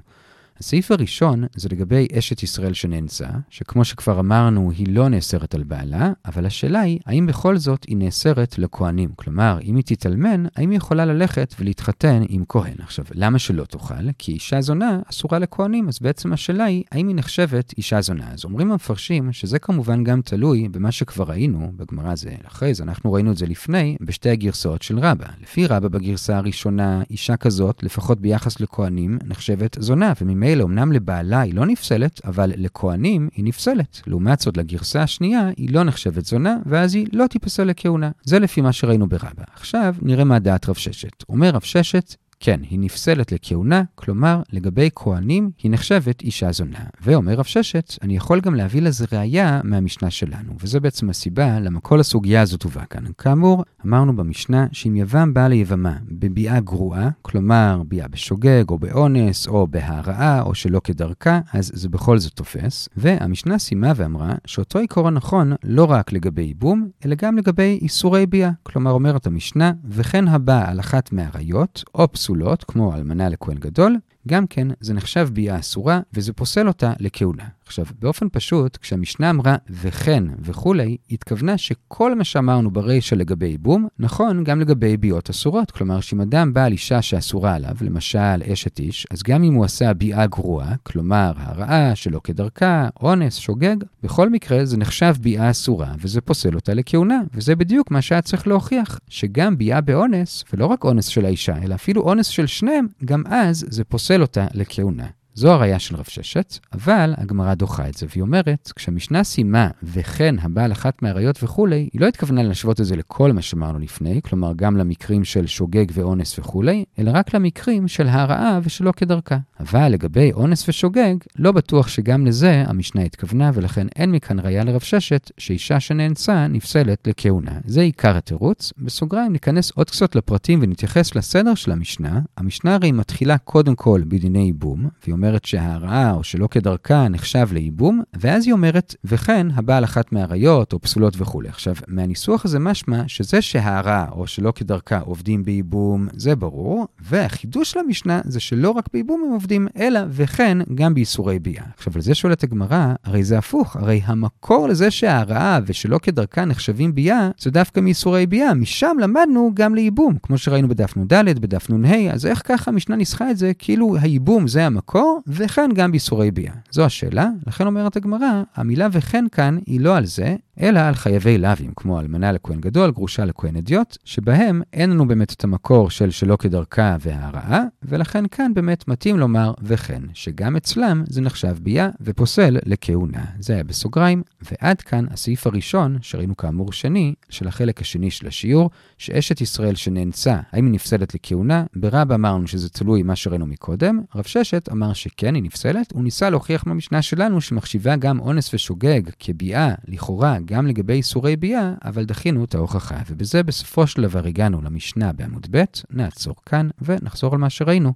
[0.60, 6.12] הסעיף הראשון זה לגבי אשת ישראל שנאנסה, שכמו שכבר אמרנו, היא לא נאסרת על בעלה,
[6.26, 9.10] אבל השאלה היא, האם בכל זאת היא נאסרת לכהנים?
[9.16, 12.74] כלומר, אם היא תתאלמן, האם היא יכולה ללכת ולהתחתן עם כהן?
[12.78, 14.12] עכשיו, למה שלא תוכל?
[14.18, 18.32] כי אישה זונה אסורה לכהנים, אז בעצם השאלה היא, האם היא נחשבת אישה זונה?
[18.32, 23.12] אז אומרים המפרשים שזה כמובן גם תלוי במה שכבר ראינו, בגמרא זה אחרי זה, אנחנו
[23.12, 25.26] ראינו את זה לפני, בשתי הגרסאות של רבא.
[25.42, 31.40] לפי רבא בגרסה הראשונה, אישה כזאת, לפחות ביחס לכהנים, נחשבת זונה, וממילא ממילא, אמנם לבעלה
[31.40, 34.00] היא לא נפסלת, אבל לכהנים היא נפסלת.
[34.06, 38.10] לעומת זאת, לגרסה השנייה היא לא נחשבת זונה, ואז היא לא תיפסל לכהונה.
[38.24, 39.44] זה לפי מה שראינו ברבא.
[39.54, 41.24] עכשיו נראה מה דעת רב ששת.
[41.28, 46.78] אומר רב ששת, כן, היא נפסלת לכהונה, כלומר, לגבי כהנים היא נחשבת אישה זונה.
[47.00, 51.80] ואומר רב ששת, אני יכול גם להביא לזה ראייה מהמשנה שלנו, וזו בעצם הסיבה למה
[51.80, 53.04] כל הסוגיה הזאת הובאה כאן.
[53.18, 59.66] כאמור, אמרנו במשנה שאם יבם בא ליבמה בביאה גרועה, כלומר ביאה בשוגג או באונס או
[59.66, 62.88] בהרעה או שלא כדרכה, אז זה בכל זאת תופס.
[62.96, 68.50] והמשנה סיימה ואמרה שאותו עיקרון נכון לא רק לגבי ייבום, אלא גם לגבי איסורי ביאה.
[68.62, 73.96] כלומר, אומרת המשנה, וכן הבא על אחת מהראיות, או פסול פסולות, כמו אלמנה לכהן גדול,
[74.28, 77.44] גם כן זה נחשב ביאה אסורה, וזה פוסל אותה לכהונה.
[77.66, 84.44] עכשיו, באופן פשוט, כשהמשנה אמרה וכן וכולי, התכוונה שכל מה שאמרנו ברישא לגבי ייבום, נכון
[84.44, 85.70] גם לגבי ביאות אסורות.
[85.70, 89.64] כלומר, שאם אדם בא על אישה שאסורה עליו, למשל אשת איש, אז גם אם הוא
[89.64, 95.94] עשה ביאה גרועה, כלומר הרעה שלא כדרכה, אונס, שוגג, בכל מקרה זה נחשב ביאה אסורה,
[95.98, 97.20] וזה פוסל אותה לכהונה.
[97.34, 101.74] וזה בדיוק מה שהיה צריך להוכיח, שגם ביאה באונס, ולא רק אונס של האישה, אלא
[101.74, 105.06] אפילו אונס של שניהם, גם אז זה פוסל אותה לכהונה.
[105.34, 110.34] זו הראייה של רב ששת, אבל הגמרא דוחה את זה, והיא אומרת, כשהמשנה סיימה וכן
[110.38, 114.52] הבעל אחת מהראיות וכולי, היא לא התכוונה להשוות את זה לכל מה שאמרנו לפני, כלומר
[114.56, 119.38] גם למקרים של שוגג ואונס וכולי, אלא רק למקרים של הרעה ושלא כדרכה.
[119.60, 124.80] אבל לגבי אונס ושוגג, לא בטוח שגם לזה המשנה התכוונה, ולכן אין מכאן ראייה לרב
[124.80, 127.58] ששת שאישה שנאנסה נפסלת לכהונה.
[127.64, 128.72] זה עיקר התירוץ.
[128.78, 132.20] בסוגריים ניכנס עוד קצת לפרטים ונתייחס לסדר של המשנה.
[132.36, 138.02] המשנה הרי מתחילה קודם כל בדיני ייבום, והיא אומרת שההרעה או שלא כדרכה נחשב לייבום,
[138.14, 141.48] ואז היא אומרת, וכן הבעל אחת מהראיות או פסולות וכולי.
[141.48, 147.78] עכשיו, מהניסוח הזה משמע שזה שההרעה או שלא כדרכה עובדים בייבום, זה ברור, והחידוש של
[147.78, 151.64] המשנה זה שלא רק בייבום הם עובדים, אלא וכן גם באיסורי ביאה.
[151.76, 156.94] עכשיו, על זה שואלת הגמרא, הרי זה הפוך, הרי המקור לזה שההעראה ושלא כדרכה נחשבים
[156.94, 162.12] ביאה, זה דווקא מאיסורי ביאה, משם למדנו גם לייבום, כמו שראינו בדף נ"ד, בדף נ"ה,
[162.12, 166.52] אז איך ככה המשנה ניסחה את זה כאילו הייבום זה המקור, וכן גם באיסורי ביאה.
[166.70, 171.38] זו השאלה, לכן אומרת הגמרא, המילה וכן כאן היא לא על זה, אלא על חייבי
[171.38, 176.10] לאווין, כמו אלמנה לכהן גדול, גרושה לכהן הדיוט, שבהם אין לנו באמת את המקור של
[176.10, 182.58] שלא כדרכה והעראה, ולכן כאן באמת מתאים לומר וכן, שגם אצלם זה נחשב ביאה ופוסל
[182.66, 183.24] לכהונה.
[183.38, 188.70] זה היה בסוגריים, ועד כאן הסעיף הראשון, שראינו כאמור שני, של החלק השני של השיעור,
[188.98, 191.64] שאשת ישראל שנאנסה, האם היא נפסלת לכהונה?
[191.76, 196.30] ברב אמרנו שזה תלוי מה שראינו מקודם, רב ששת אמר שכן, היא נפסלת, הוא ניסה
[196.30, 202.44] להוכיח מהמשנה שלנו שמחשיבה גם אונס ושוגג כביאה, לכאורה, גם לגבי איסורי ביאה, אבל דחינו
[202.44, 207.50] את ההוכחה, ובזה בסופו של דבר הגענו למשנה בעמוד ב', נעצור כאן ונחזור על מה
[207.50, 207.92] שראינו.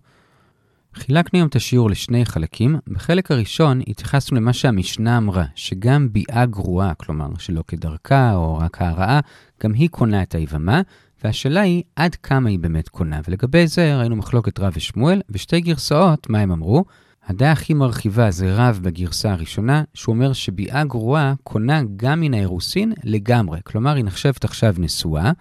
[0.94, 2.76] חילקנו היום את השיעור לשני חלקים.
[2.88, 9.20] בחלק הראשון התייחסנו למה שהמשנה אמרה, שגם ביאה גרועה, כלומר שלא כדרכה או רק הרעה,
[9.62, 10.80] גם היא קונה את היבמה,
[11.24, 13.20] והשאלה היא עד כמה היא באמת קונה.
[13.28, 16.84] ולגבי זה ראינו מחלוקת רב ושמואל, ושתי גרסאות, מה הם אמרו?
[17.28, 22.92] הדעה הכי מרחיבה זה רב בגרסה הראשונה, שהוא אומר שביאה גרועה קונה גם מן האירוסין
[23.04, 25.32] לגמרי, כלומר היא נחשבת עכשיו נשואה.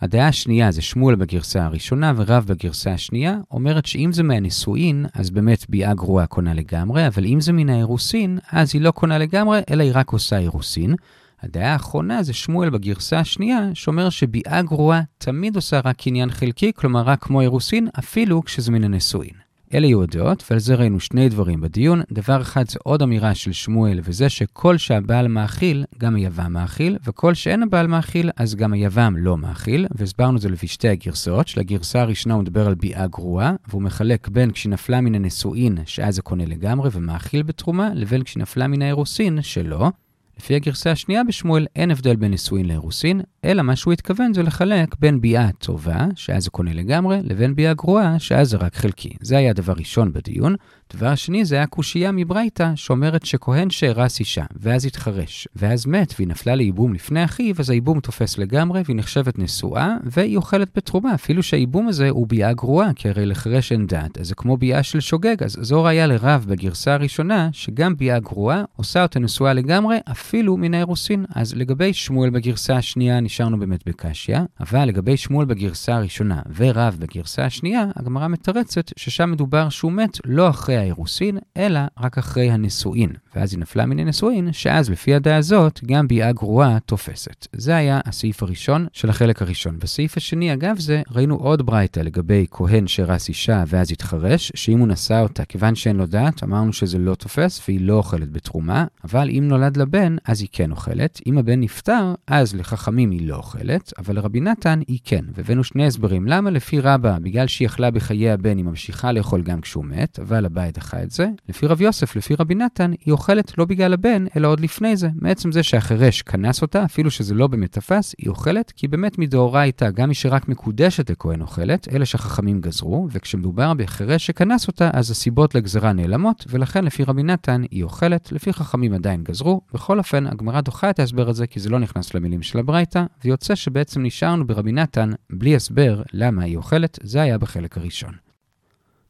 [0.00, 5.66] הדעה השנייה זה שמואל בגרסה הראשונה ורב בגרסה השנייה, אומרת שאם זה מהנישואין, אז באמת
[5.68, 9.82] ביאה גרועה קונה לגמרי, אבל אם זה מן האירוסין, אז היא לא קונה לגמרי, אלא
[9.82, 10.94] היא רק עושה אירוסין.
[11.42, 17.00] הדעה האחרונה זה שמואל בגרסה השנייה, שאומר שביאה גרועה תמיד עושה רק קניין חלקי, כלומר
[17.00, 19.43] רק כמו אירוסין, אפילו כשזה מן הנישואין.
[19.74, 22.02] אלה יהיו הדעות, ועל זה ראינו שני דברים בדיון.
[22.12, 27.34] דבר אחד זה עוד אמירה של שמואל, וזה שכל שהבעל מאכיל, גם היבם מאכיל, וכל
[27.34, 31.48] שאין הבעל מאכיל, אז גם היבם לא מאכיל, והסברנו את זה לפי שתי הגרסאות.
[31.48, 36.14] של הגרסה הראשונה הוא מדבר על ביאה גרועה, והוא מחלק בין כשנפלה מן הנשואין, שאז
[36.14, 39.90] זה קונה לגמרי ומאכיל בתרומה, לבין כשנפלה מן האירוסין, שלא.
[40.38, 44.94] לפי הגרסה השנייה בשמואל אין הבדל בין נישואין לאירוסין, אלא מה שהוא התכוון זה לחלק
[44.98, 49.10] בין ביאה טובה, שאז זה קונה לגמרי, לבין ביאה גרועה, שאז זה רק חלקי.
[49.20, 50.56] זה היה דבר ראשון בדיון.
[50.92, 56.28] דבר שני זה היה קושייה מברייתא, שאומרת שכהן שארס אישה, ואז התחרש, ואז מת והיא
[56.28, 61.42] נפלה לייבום לפני אחיו, אז הייבום תופס לגמרי והיא נחשבת נשואה, והיא אוכלת בתרומה, אפילו
[61.42, 65.00] שהייבום הזה הוא ביאה גרועה, כי הרי לחרש אין דת, אז זה כמו ביאה של
[65.00, 70.56] שוגג, אז זו ראיה לרב בגרסה הראשונה, שגם ביאה גרועה עושה אותה נשואה לגמרי, אפילו
[70.56, 71.24] מן האירוסין.
[71.34, 77.44] אז לגבי שמואל בגרסה השנייה נשארנו באמת בקשיא, אבל לגבי שמואל בגרסה הראשונה ורב בגרסה
[77.44, 83.12] השנייה, הגמרא מתרצת ששם מדובר שהוא מת לא אחרי האירוסין, אלא רק אחרי הנישואין.
[83.34, 87.46] ואז היא נפלה מן הנישואין, שאז לפי הדעה הזאת, גם ביאה גרועה תופסת.
[87.52, 89.78] זה היה הסעיף הראשון של החלק הראשון.
[89.78, 94.88] בסעיף השני, אגב זה, ראינו עוד ברייתא לגבי כהן שרס אישה ואז התחרש, שאם הוא
[94.88, 99.30] נשא אותה, כיוון שאין לו דעת, אמרנו שזה לא תופס והיא לא אוכלת בתרומה, אבל
[99.30, 101.20] אם נולד לבן, אז היא כן אוכלת.
[101.26, 105.24] אם הבן נפטר, אז לחכמים היא לא אוכלת, אבל לרבי נתן היא כן.
[105.34, 106.26] והבאנו שני הסברים.
[106.26, 110.44] למה לפי רבא, בגלל שהיא אכלה בחיי הבן, היא ממשיכה לאכול גם כשהוא מת, אבל
[110.44, 111.28] הבית דחה את זה.
[111.48, 115.08] לפי רב יוסף, לפי רבי נתן, היא אוכלת לא בגלל הבן, אלא עוד לפני זה.
[115.20, 119.90] מעצם זה שהחירש כנס אותה, אפילו שזה לא באמת תפס, היא אוכלת, כי באמת מדאורייתא,
[119.90, 125.54] גם מי שרק מקודשת לכהן אוכלת, אלה שהחכמים גזרו, וכשמדובר בחירש שכנס אותה, אז הסיבות
[125.54, 129.60] לגזרה נעלמות, ולכן לפי רבי נתן היא אוכלת, לפי חכמים עדיין גזרו.
[129.74, 133.54] בכל אופן, הגמרא דוחה את ההסבר הזה, כי זה לא נכנס למילים של הברייתא, ויוצא
[133.54, 138.23] שבעצם נשארנו ברבי נתן בלי הסבר למה היא אוכלת, זה היה בחלק הראשון.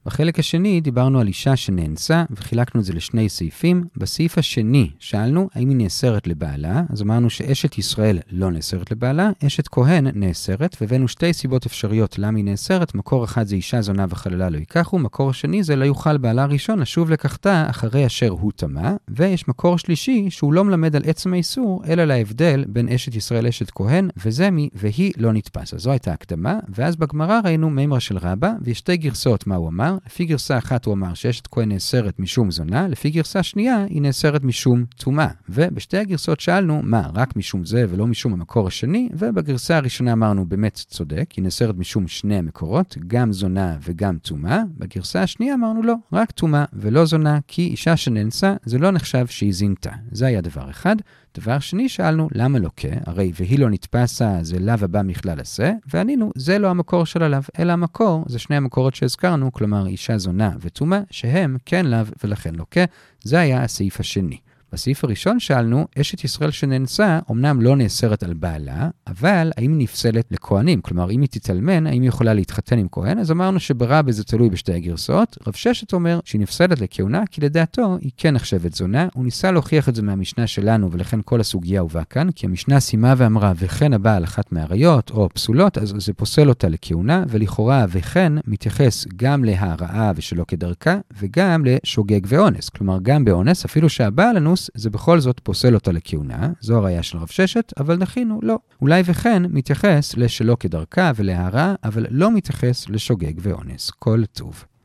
[0.06, 3.84] בחלק השני דיברנו על אישה שנאנסה, וחילקנו את זה לשני סעיפים.
[3.96, 9.68] בסעיף השני שאלנו האם היא נאסרת לבעלה, אז אמרנו שאשת ישראל לא נאסרת לבעלה, אשת
[9.68, 12.94] כהן נאסרת, והבאנו שתי סיבות אפשריות למה היא נאסרת.
[12.94, 16.78] מקור אחד זה אישה זונה וחללה לא ייקחו, מקור השני זה לא יוכל בעלה הראשון
[16.78, 21.82] לשוב לקחתה אחרי אשר הוא טמא, ויש מקור שלישי שהוא לא מלמד על עצם האיסור,
[21.88, 25.74] אלא להבדל בין אשת ישראל לאשת כהן, וזה מי, והיא לא נתפס.
[25.74, 29.68] אז זו הייתה הקדמה, ואז בגמרא ראינו מימר של רבא, ויש שתי גרסאות מה הוא
[29.68, 29.93] אמר.
[30.06, 34.44] לפי גרסה אחת הוא אמר שאשת כהן נאסרת משום זונה, לפי גרסה שנייה היא נאסרת
[34.44, 35.28] משום טומאה.
[35.48, 39.08] ובשתי הגרסאות שאלנו, מה, רק משום זה ולא משום המקור השני?
[39.12, 44.62] ובגרסה הראשונה אמרנו, באמת צודק, היא נאסרת משום שני המקורות, גם זונה וגם טומאה.
[44.78, 49.52] בגרסה השנייה אמרנו לא, רק טומאה ולא זונה, כי אישה שנאנסה זה לא נחשב שהיא
[49.52, 49.90] זינתה.
[50.12, 50.96] זה היה דבר אחד.
[51.38, 52.88] דבר שני, שאלנו, למה לוקה?
[53.06, 57.38] הרי והיא לא נתפסה, זה לאו הבא מכלל עשה, וענינו, זה לא המקור של הלאו,
[57.58, 62.84] אלא המקור, זה שני המקורות שהזכרנו, כלומר אישה זונה וטומאה, שהם כן לאו ולכן לוקה.
[63.22, 64.38] זה היה הסעיף השני.
[64.74, 70.26] בסעיף הראשון שאלנו, אשת ישראל שנאנסה אמנם לא נאסרת על בעלה, אבל האם היא נפסלת
[70.30, 70.80] לכהנים?
[70.80, 73.18] כלומר, אם היא תתאלמן, האם היא יכולה להתחתן עם כהן?
[73.18, 75.38] אז אמרנו שברבה זה תלוי בשתי הגרסאות.
[75.46, 79.08] רב ששת אומר שהיא נפסלת לכהונה, כי לדעתו היא כן נחשבת זונה.
[79.14, 83.14] הוא ניסה להוכיח את זה מהמשנה שלנו, ולכן כל הסוגיה הובאה כאן, כי המשנה סיימה
[83.16, 88.32] ואמרה, וכן הבא על אחת מהעריות, או פסולות, אז זה פוסל אותה לכהונה, ולכאורה וכן
[88.46, 92.68] מתייחס גם להרעה ושלא כדרכה, וגם לשוגג ואונס.
[92.68, 97.18] כלומר, גם באונס, אפילו שהבעל אנוס, זה בכל זאת פוסל אותה לכהונה, זו הראייה של
[97.18, 98.58] רב ששת, אבל דחינו, לא.
[98.80, 103.90] אולי וכן מתייחס לשלא כדרכה ולהערה, אבל לא מתייחס לשוגג ואונס.
[103.90, 104.64] כל טוב.